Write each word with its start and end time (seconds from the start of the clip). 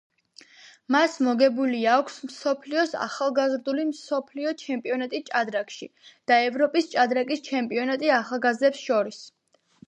მას 0.93 1.17
მოგებული 1.25 1.81
აქვს 1.95 2.15
მსოფლიოს 2.29 2.95
ახალგაზრდული 3.07 3.85
მსოფლიო 3.89 4.55
ჩემპიონატი 4.63 5.21
ჭადრაკში, 5.29 5.89
და 6.33 6.39
ევროპის 6.47 6.89
ჭადრაკის 6.95 7.45
ჩემპიონატი 7.51 8.11
ახალგაზრდებს 8.23 8.83
შორის. 8.89 9.23